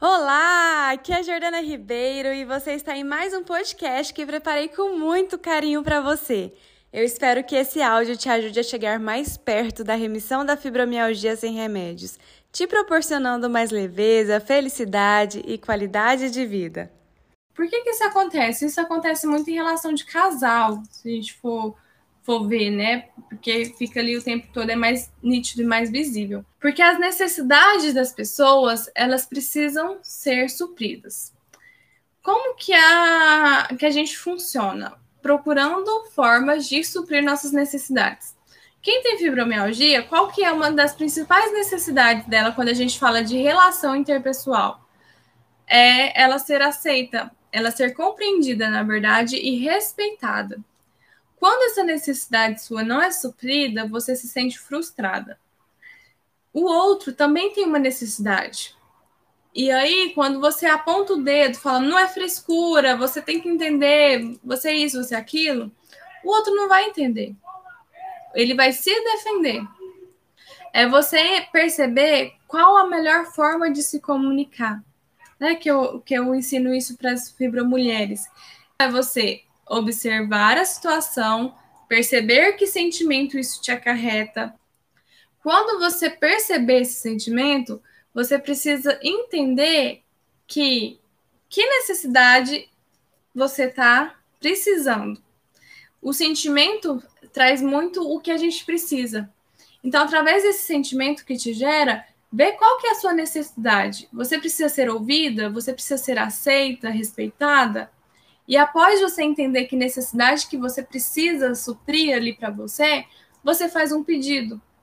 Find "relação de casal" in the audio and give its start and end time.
19.54-20.80